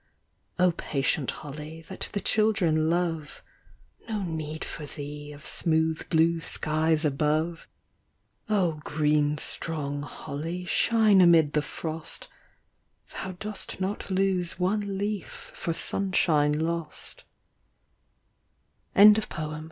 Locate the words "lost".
16.57-17.23